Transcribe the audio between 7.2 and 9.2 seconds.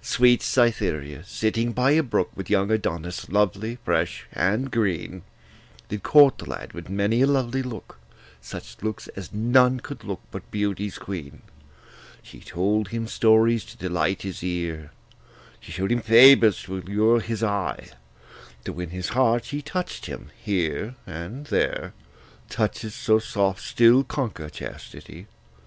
a lovely look, Such looks